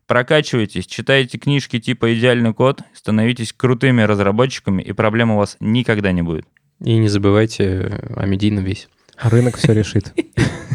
[0.05, 6.21] Прокачивайтесь, читайте книжки типа «Идеальный код», становитесь крутыми разработчиками, и проблем у вас никогда не
[6.21, 6.45] будет.
[6.81, 8.87] И не забывайте о медийном весе.
[9.21, 10.13] Рынок все решит.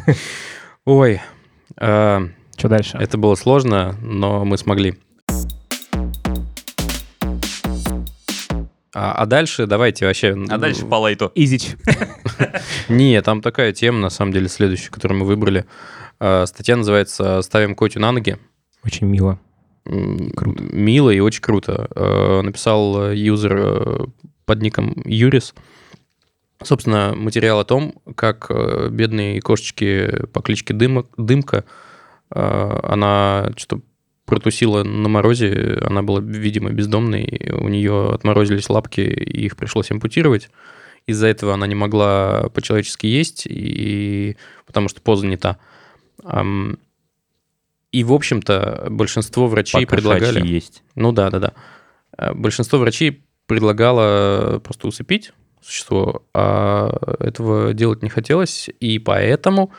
[0.84, 1.20] Ой,
[1.78, 2.98] а, Что дальше?
[2.98, 4.96] это было сложно, но мы смогли.
[8.94, 10.36] А, а дальше давайте вообще...
[10.50, 11.32] А дальше по лайту.
[11.34, 11.76] Изич.
[12.88, 15.64] Не, там такая тема, на самом деле, следующая, которую мы выбрали.
[16.20, 18.36] А, Статья называется «Ставим Котю на ноги».
[18.84, 19.38] Очень мило.
[19.84, 20.62] Круто.
[20.62, 21.88] Мило и очень круто.
[21.96, 24.06] Э, Написал э, юзер э,
[24.44, 25.54] под ником Юрис.
[26.62, 31.64] Собственно, материал о том, как э, бедные кошечки по кличке Дымок- Дымка,
[32.32, 33.82] э, она что-то
[34.32, 40.48] протусила на морозе, она была, видимо, бездомной, у нее отморозились лапки, и их пришлось ампутировать.
[41.06, 44.38] Из-за этого она не могла по-человечески есть, и...
[44.64, 45.58] потому что поза не та.
[47.90, 50.48] И, в общем-то, большинство врачей По-кошачьи предлагали...
[50.48, 50.82] есть.
[50.94, 51.52] Ну да, да, да.
[52.16, 56.90] Э, Большинство врачей предлагало просто усыпить существо, а
[57.20, 59.72] этого делать не хотелось, и поэтому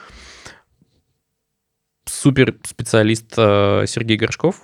[2.05, 4.61] суперспециалист э, Сергей Горшков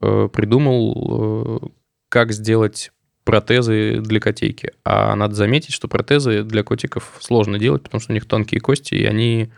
[0.00, 1.68] э, придумал, э,
[2.08, 2.90] как сделать
[3.24, 4.72] протезы для котейки.
[4.84, 8.94] А надо заметить, что протезы для котиков сложно делать, потому что у них тонкие кости,
[8.94, 9.50] и они...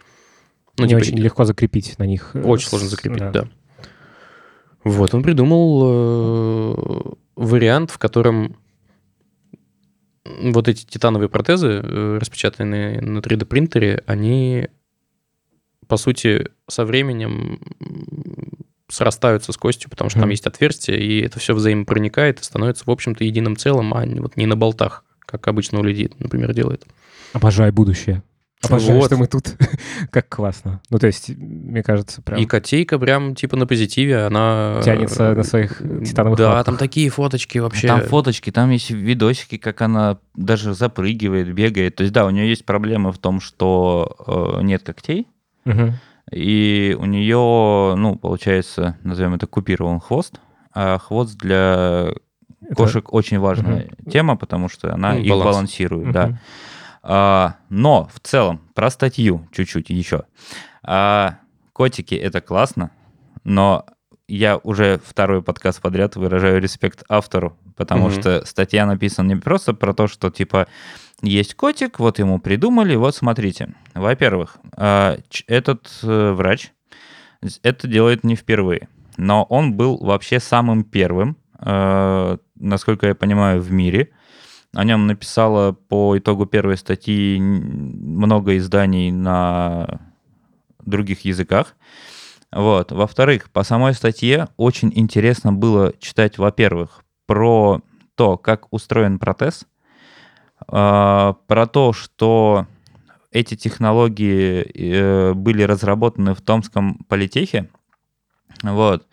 [0.77, 2.35] Ну, не типа, очень легко закрепить на них.
[2.35, 3.49] очень сложно закрепить, да.
[4.83, 8.57] Вот, он придумал вариант, в котором
[10.25, 14.69] вот эти титановые протезы, распечатанные на 3D принтере, они,
[15.91, 17.59] по сути, со временем
[18.89, 20.31] срастаются с костью, потому что там Мгм.
[20.33, 24.37] есть отверстие, и это все взаимопроникает и становится, в общем-то, единым целым, а не- вот
[24.37, 26.85] не на болтах, как обычно у людей, например, делает.
[27.33, 28.23] Обожаю будущее.
[28.63, 29.07] Обожаю, Вот.
[29.07, 29.57] что мы тут.
[30.11, 30.83] как классно.
[30.91, 32.39] Ну, то есть, мне кажется, прям...
[32.41, 34.81] И котейка прям типа на позитиве, она...
[34.85, 36.67] Тянется на своих титановых Да, лапках.
[36.67, 37.87] там такие фоточки вообще.
[37.89, 41.97] Там фоточки, там есть видосики, как она даже запрыгивает, бегает.
[41.97, 44.17] То есть, да, у нее есть проблемы в том, что
[44.59, 45.27] э, нет когтей,
[45.75, 45.93] Мгм.
[46.33, 50.41] и у нее, ну, получается, назовем это купирован хвост,
[50.73, 52.11] а хвост для
[52.63, 55.45] Это- кошек очень важная тема, потому что она Ну, их баланс.
[55.57, 56.27] балансирует, да.
[56.29, 56.39] Мгм.
[57.03, 60.25] А, но в целом, про статью чуть-чуть еще.
[60.83, 61.39] А,
[61.73, 62.91] котики это классно,
[63.43, 63.87] но
[64.37, 68.21] я уже второй подкаст подряд выражаю респект автору, потому Мгм.
[68.21, 70.69] что статья написана не просто про то, что типа
[71.23, 73.75] есть котик, вот ему придумали, вот смотрите.
[73.95, 76.73] Во-первых, а, этот э, врач
[77.63, 83.71] это делает не впервые, но он был вообще самым первым, э, насколько я понимаю, в
[83.73, 84.11] мире.
[84.73, 90.01] О нем написало по итогу первой статьи много изданий на
[90.85, 91.75] других языках.
[92.53, 92.93] Вот.
[92.93, 97.81] Во-вторых, по самой статье очень интересно было читать, во-первых, про
[98.17, 99.67] то, как устроен протез,
[100.67, 102.67] а, про то, что
[103.31, 107.71] эти технологии э, были разработаны в Томском политехе,
[108.63, 109.07] вот.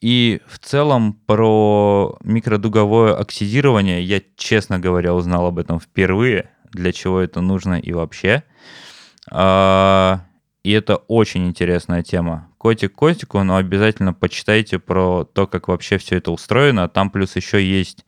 [0.00, 7.20] И в целом про микродуговое оксидирование я, честно говоря, узнал об этом впервые, для чего
[7.20, 8.44] это нужно и вообще.
[9.30, 10.20] А,
[10.64, 12.48] И это очень интересная тема.
[12.58, 16.88] Котик котику, но обязательно почитайте про то, как вообще все это устроено.
[16.88, 18.04] Там плюс еще есть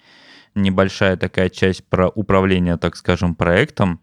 [0.55, 4.01] небольшая такая часть про управление, так скажем, проектом.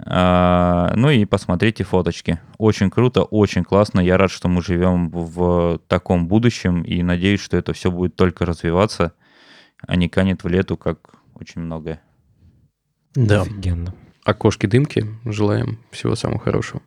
[0.00, 2.40] А, Ну и посмотрите фоточки.
[2.56, 4.00] Очень круто, очень классно.
[4.00, 8.46] Я рад, что мы живем в таком будущем и надеюсь, что это все будет только
[8.46, 9.12] развиваться,
[9.86, 12.00] а не канет в лету, как очень многое.
[13.14, 13.42] Да.
[13.42, 13.94] Офигенно.
[14.24, 15.06] Окошки-дымки.
[15.24, 16.82] Желаем всего самого хорошего.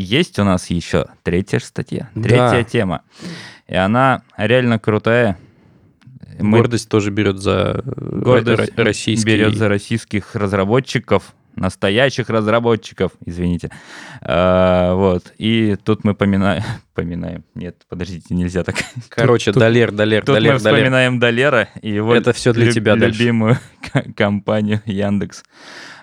[0.00, 2.22] Есть у нас еще третья статья, Да.
[2.52, 3.02] третья тема.
[3.66, 5.36] И она реально крутая.
[6.38, 9.26] Мы- Гордость тоже берет за э, гордость ро- российский...
[9.28, 13.70] берет за российских разработчиков, настоящих разработчиков, извините.
[14.22, 15.32] А, вот.
[15.36, 16.62] И тут мы поминаем...
[16.94, 17.42] Поминаем.
[17.56, 18.76] Нет, подождите, нельзя так.
[19.08, 20.76] Короче, Тут- Далер, Далер, Тут Далер, мы Далер.
[20.78, 23.18] вспоминаем Долера и его Это всё для люб- тебя дальше.
[23.20, 23.58] любимую
[23.92, 25.42] к- компанию Яндекс.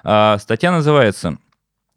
[0.03, 1.37] А, статья называется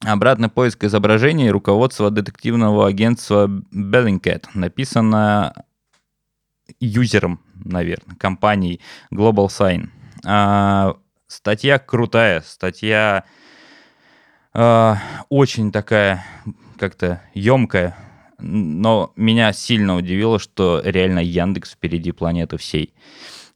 [0.04, 4.46] «Обратный поиск изображений руководства детективного агентства Bellingcat».
[4.54, 5.64] Написано
[6.80, 8.80] юзером, наверное, компанией
[9.12, 9.88] Global Sign.
[10.24, 13.24] А, статья крутая, статья
[14.52, 16.24] а, очень такая
[16.78, 17.96] как-то емкая,
[18.38, 22.94] но меня сильно удивило, что реально Яндекс впереди планеты всей.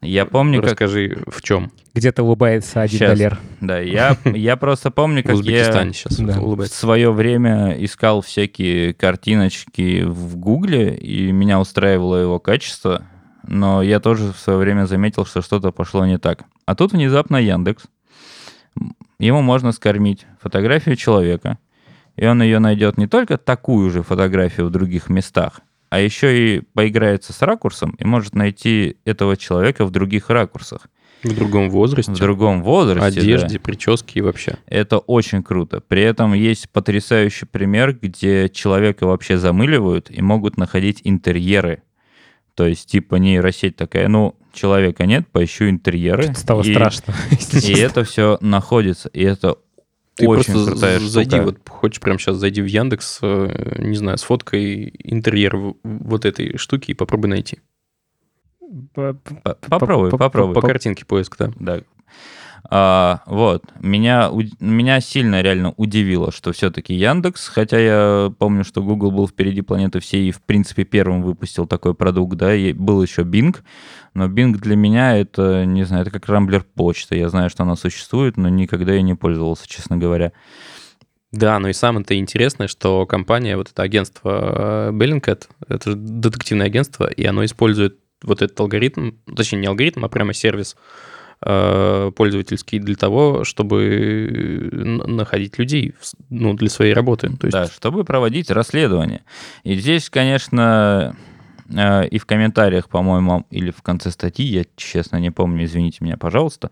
[0.02, 0.70] Я помню, как...
[0.72, 1.70] Расскажи, в чем?
[1.94, 3.18] Где-то улыбается один Щас.
[3.18, 3.38] доллар.
[3.60, 6.40] Да, я, я просто помню, как я сейчас Да.
[6.40, 13.02] в свое время искал всякие картиночки в Гугле, и меня устраивало его качество,
[13.46, 16.44] но я тоже в свое время заметил, что что-то пошло не так.
[16.66, 17.84] А тут внезапно Яндекс.
[19.18, 21.58] Ему можно скормить фотографию человека,
[22.16, 25.60] и он ее найдет не только такую же фотографию в других местах,
[25.92, 30.88] а еще и поиграется с ракурсом и может найти этого человека в других ракурсах,
[31.22, 33.16] В другом возрасте, в другом возрасте.
[33.16, 33.20] да.
[33.20, 34.56] одежде, прическе и вообще.
[34.64, 35.82] Это очень круто.
[35.86, 41.82] При этом есть потрясающий пример, где человека вообще замыливают и могут находить интерьеры.
[42.54, 46.22] То есть, типа, нейросеть такая, ну, человека нет, поищу интерьеры.
[46.22, 47.14] Что-то Стало и, страшно.
[47.62, 49.10] И это все находится.
[49.10, 49.58] И это
[50.14, 51.44] Ты очень просто крутая зайди, штука.
[51.44, 56.56] вот хочешь прямо сейчас зайди в Яндекс, э, не знаю, с фоткой интерьер вот этой
[56.58, 57.60] штуки и попробуй найти.
[59.68, 60.54] Попробуй, по- попробуй.
[60.54, 61.50] По картинке поиск, да.
[61.56, 61.80] Да.
[62.70, 63.64] А, вот.
[63.80, 69.28] Меня, уд- меня сильно реально удивило, что все-таки Яндекс, хотя я помню, что Google был
[69.28, 73.56] впереди планеты всей и, в принципе, первым выпустил такой продукт, да, и был еще Bing,
[74.14, 77.14] но Bing для меня это, не знаю, это как Рамблер почта.
[77.14, 80.32] Я знаю, что она существует, но никогда я не пользовался, честно говоря.
[81.32, 86.66] Да, но и самое-то интересное, что компания, вот это агентство э, Bellingcat, это же детективное
[86.66, 90.76] агентство, и оно использует вот этот алгоритм, точнее не алгоритм, а прямо сервис
[91.44, 95.94] пользовательский для того, чтобы н- находить людей
[96.30, 97.28] ну, для своей работы.
[97.36, 99.22] То есть Да, чтобы проводить расследование.
[99.64, 101.16] И здесь, конечно,
[101.68, 106.16] э, и в комментариях, по-моему, или в конце статьи, я честно не помню, извините меня,
[106.16, 106.70] пожалуйста,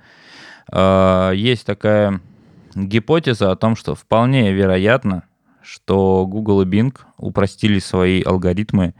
[0.72, 2.20] э, есть такая
[2.74, 5.24] гипотеза о том, что вполне вероятно,
[5.62, 8.94] что Google и Bing упростили свои алгоритмы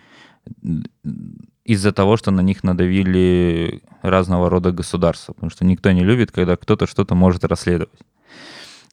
[1.71, 6.57] из-за того, что на них надавили разного рода государства, потому что никто не любит, когда
[6.57, 8.01] кто-то что-то может расследовать.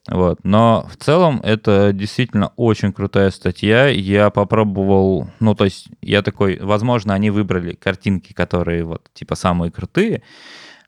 [0.07, 0.39] Вот.
[0.43, 3.87] Но в целом это действительно очень крутая статья.
[3.87, 9.71] Я попробовал, ну то есть я такой, возможно, они выбрали картинки, которые вот типа самые
[9.71, 10.21] крутые,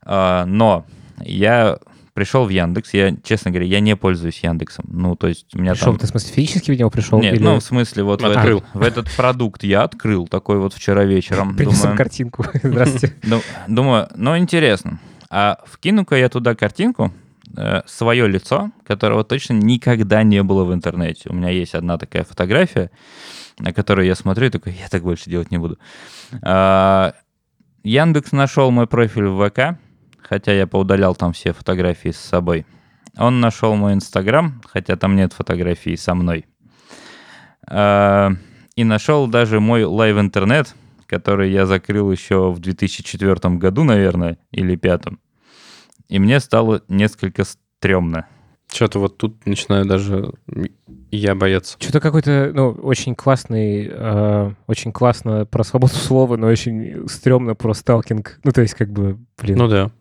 [0.03, 0.85] а, но
[1.21, 1.79] я
[2.13, 4.85] пришел в Яндекс, я, честно говоря, я не пользуюсь Яндексом.
[4.89, 5.99] Ну, то есть у меня Пришел, там...
[5.99, 7.19] ты, в смысле, физически в него пришел?
[7.19, 8.59] Нет, или ну, в смысле, вот в Открыл.
[8.59, 11.55] этот, в этот продукт я открыл, такой вот вчера вечером.
[11.55, 12.45] принес им Думаю, картинку?
[12.63, 13.15] Здравствуйте.
[13.67, 14.99] думаю, ну, интересно.
[15.29, 17.13] А вкину-ка я туда картинку,
[17.55, 21.29] э, свое лицо, которого точно никогда не было в интернете.
[21.29, 22.91] У меня есть одна такая фотография.
[23.59, 25.77] на которые я смотрю и такой, я так больше делать не буду.
[26.41, 27.13] А,
[27.83, 29.77] Яндекс нашел мой профиль в ВК,
[30.29, 32.67] хотя я поудалял там все фотографии с собой.
[33.17, 36.45] Он нашел мой Инстаграм, хотя там нет фотографий со мной.
[37.67, 38.31] А,
[38.75, 40.75] И нашел даже мой LiveInternet,
[41.07, 45.19] который я закрыл еще в 2004 году, наверное, или пятом.
[46.07, 48.27] И мне стало несколько стрёмно.
[48.71, 50.31] Что-то вот тут начинаю даже
[51.09, 51.75] я бояться.
[51.79, 57.73] Что-то какой-то, ну, очень классный, э, очень классно про свободу слова, но очень стрёмно про
[57.73, 58.39] сталкинг.
[58.43, 59.91] Ну, то есть, как бы, блин, Ну да.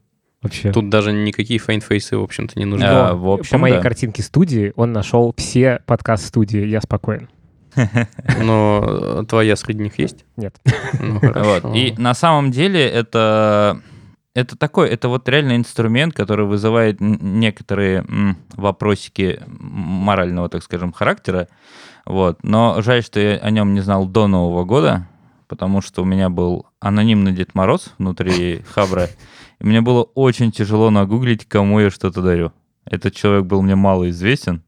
[0.49, 0.73] Вообще.
[0.73, 2.85] Тут даже никакие FindFace ы, в общем-то, не нужны.
[2.85, 3.83] А, в общем, по моей да.
[3.83, 7.29] картинке студии он нашел все подкаст-студии, я спокоен.
[8.43, 10.25] Но твоя среди них есть?
[10.37, 10.57] Нет.
[11.01, 11.21] Ну.
[11.35, 11.75] Вот.
[11.75, 13.81] И на самом деле это,
[14.35, 21.49] это такой, это вот реально инструмент, который вызывает некоторые м, вопросики морального, так скажем, характера.
[22.05, 22.39] Вот.
[22.43, 25.07] Но жаль, что я о нем не знал до Нового года,
[25.47, 29.09] потому что у меня был анонимный Дед Мороз внутри Хабра,
[29.61, 32.53] и мне было очень тяжело нагуглить, кому я что-то дарю.
[32.85, 34.63] Этот человек был мне мало известен.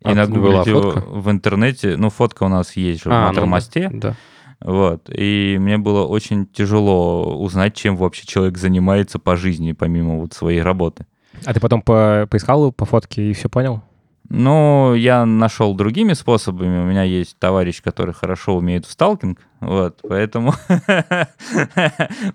[0.00, 1.00] И А была нагуглить его фотка?
[1.08, 3.90] в интернете, ну, фотка у нас есть же А, на ну да.
[3.92, 4.16] Да.
[4.60, 5.10] Вот.
[5.12, 10.62] И мне было очень тяжело узнать, чем вообще человек занимается по жизни, помимо вот своей
[10.62, 11.06] работы.
[11.44, 13.82] А ты потом по- поискал по фотке и все понял?
[14.28, 16.80] Ну, я нашел другими способами.
[16.80, 19.40] У меня есть товарищ, который хорошо умеет в сталкинг.
[19.60, 20.54] Вот, поэтому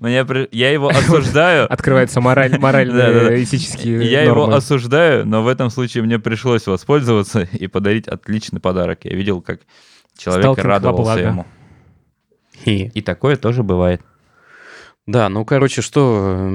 [0.02, 1.72] я его осуждаю.
[1.72, 7.68] Открываются мораль, моральные, этические Я его осуждаю, но в этом случае мне пришлось воспользоваться и
[7.68, 9.06] подарить отличный подарок.
[9.06, 9.62] Я видел, как
[10.18, 11.46] человек радовался ему.
[12.66, 14.02] И- такое тоже бывает.
[15.08, 16.50] Да, ну, короче, что,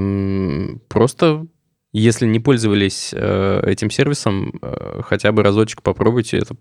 [0.88, 1.46] просто
[2.00, 6.56] если не пользовались э, этим сервисом, э, хотя бы разочек попробуйте, это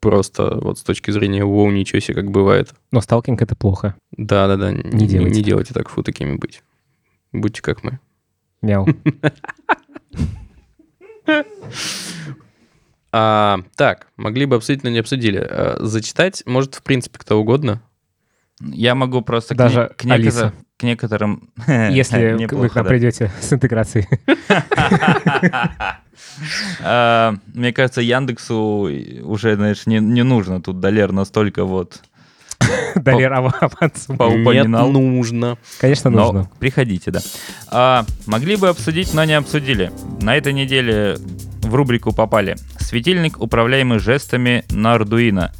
[0.00, 2.74] просто вот с точки зрения «Воу, ничего себе, как бывает».
[2.90, 3.94] Но сталкинг— это плохо.
[4.16, 5.36] Да-да-да, Не делайте.
[5.36, 6.62] Не делайте так, фу, такими быть.
[7.32, 8.00] Будьте как мы.
[8.62, 8.86] Мяу.
[13.16, 15.38] А, так, могли бы обсудить, но не обсудили.
[15.38, 17.80] А, зачитать может, в принципе, кто угодно.
[18.60, 20.52] Я могу просто к Даже не- к, Алиса.
[20.84, 21.48] Некоторым...
[21.66, 24.06] Если вы к нам придете с интеграцией.
[26.82, 28.88] А, Мне кажется, Яндексу
[29.22, 32.00] уже, знаешь, не, не нужно тут доляр настолько вот
[32.94, 34.16] авансом.
[34.16, 34.90] поупоминал.
[34.90, 35.58] Нет, нужно.
[35.80, 36.50] Конечно, Но нужно.
[36.58, 37.20] приходите, да.
[37.68, 39.92] А, могли бы обсудить, но не обсудили.
[40.20, 41.18] На этой неделе
[41.62, 45.50] в рубрику попали светильник, управляемый жестами на Arduino.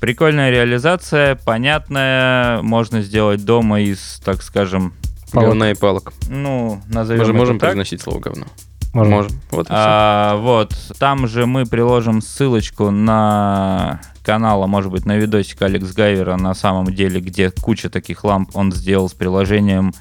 [0.00, 4.94] Прикольная реализация, понятная, можно сделать дома из, так скажем,
[5.32, 5.48] Палок.
[5.50, 6.12] Говна и палок.
[6.28, 7.68] ну, назовем Мы же можем так.
[7.68, 8.46] произносить слово говно.
[8.92, 9.16] Можно.
[9.16, 9.40] Можем.
[9.52, 9.66] Вот.
[9.70, 15.92] А, вот, там же мы приложим ссылочку на канал, а может быть на видосик Алекс
[15.92, 19.92] Гайвера на самом деле, где куча таких ламп он сделал с приложением,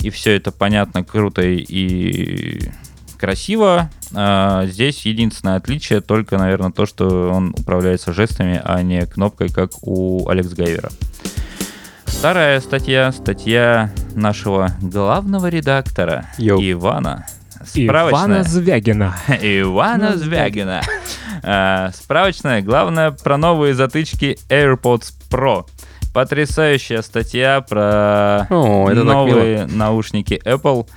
[0.00, 2.70] и все это понятно, круто и
[3.18, 3.90] красиво.
[4.18, 9.72] А, здесь единственное отличие только, наверное, то, что он управляется жестами, а не кнопкой, как
[9.82, 10.90] у Алекс Гайвера.
[12.06, 16.58] Вторая статья, статья нашего главного редактора Йоу.
[16.62, 17.26] Ивана.
[17.74, 18.42] Ивана.
[18.42, 19.16] Звягина.
[19.28, 20.80] Ивана Звягина.
[21.42, 25.66] А, Справочная, главное, про новые затычки AirPods Pro.
[26.14, 30.88] Потрясающая статья про О, новые наушники Apple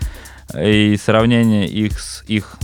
[0.57, 2.57] и сравнение их с их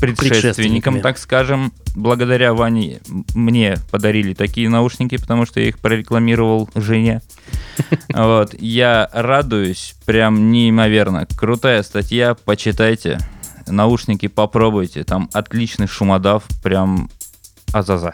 [0.00, 1.72] предшественником, так скажем.
[1.94, 3.00] Благодаря Ване
[3.34, 7.22] мне подарили такие наушники, потому что я их прорекламировал жене.
[8.12, 11.26] Вот, я радуюсь прям неимоверно.
[11.36, 13.18] Крутая статья, почитайте.
[13.68, 17.08] Наушники попробуйте, там отличный шумодав, прям
[17.72, 18.10] азаза.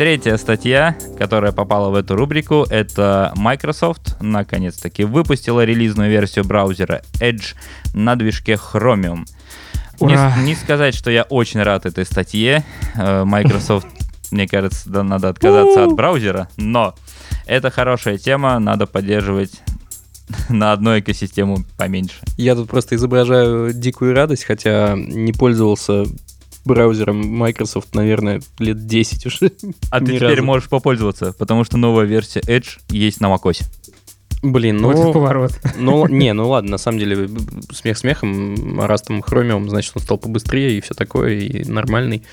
[0.00, 7.54] Третья статья, которая попала в эту рубрику, это Microsoft наконец-таки выпустила релизную версию браузера Edge
[7.92, 9.26] на движке Chromium.
[10.00, 10.34] Не, Ура!
[10.36, 12.64] с- не сказать, что я очень рад этой статье.
[12.96, 13.86] Э, Microsoft,
[14.30, 16.94] мне кажется, да, надо отказаться от браузера, но
[17.46, 19.52] это хорошая тема, надо поддерживать
[20.48, 22.18] на одну экосистему поменьше.
[22.36, 26.04] Я тут просто изображаю дикую радость, хотя не пользовался
[26.64, 29.52] браузером Microsoft, наверное, лет 10 уже.
[29.90, 30.44] А ты теперь разу.
[30.44, 33.62] можешь попользоваться, потому что новая версия Edge есть на macOS.
[34.42, 35.52] Блин, Вот ну, поворот.
[35.76, 37.28] ну, не, ну ладно, на самом деле,
[37.72, 42.24] смех смехом, раз там Chromium, значит, он стал побыстрее и все такое, и нормальный.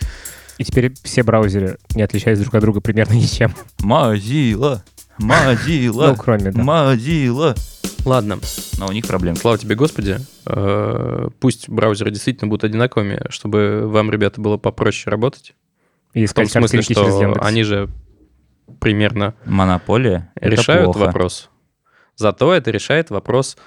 [0.58, 3.54] И теперь все браузеры не отличаются друг от друга примерно ничем.
[3.84, 4.82] Mozilla,
[5.20, 6.62] Mozilla, Ну, кроме, да.
[6.62, 7.58] Mozilla.
[8.06, 8.40] Ладно,
[8.80, 9.36] Но у них проблемы.
[9.36, 15.56] слава тебе, Господи, э, пусть браузеры действительно будут одинаковыми, чтобы вам, ребята, было попроще работать.
[16.14, 17.90] И В том смысле, что они же
[18.80, 20.32] примерно Монополия.
[20.40, 21.00] решают плохо.
[21.00, 21.50] вопрос.
[22.18, 23.58] Зато это решает вопрос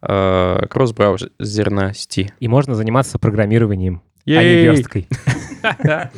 [0.00, 2.32] э, кросс-браузерности.
[2.40, 5.08] И можно заниматься программированием, а не версткой.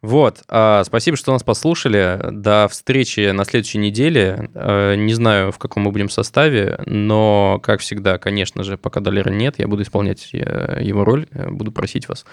[0.00, 2.20] Вот, а, спасибо, что нас послушали.
[2.30, 4.48] До встречи на следующей неделе.
[4.54, 9.30] Э, Не знаю, в каком мы будем составе, но, как всегда, конечно же, пока доллара
[9.30, 12.24] нет, я буду исполнять э, его роль, э, буду просить вас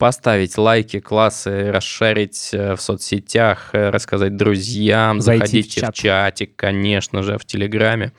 [0.00, 5.94] поставить лайки, классы, расшарить э, в соцсетях, э, рассказать друзьям, Зайти в заходите в, чат.
[5.94, 8.12] чатик, конечно же, в Телеграме.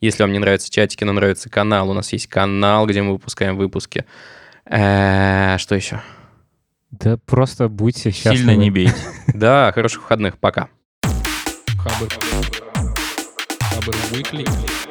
[0.00, 3.56] Если вам не нравятся чатики, но нравится канал, у нас есть канал, где мы выпускаем
[3.56, 4.06] выпуски.
[4.68, 6.02] Э, Что еще?
[6.90, 8.36] Да просто будьте счастливы.
[8.36, 8.94] Сильно не бейте.
[9.28, 10.68] Да, хороших выходных, пока.
[11.78, 12.08] Хабр.
[13.60, 14.89] Хабр Weekly.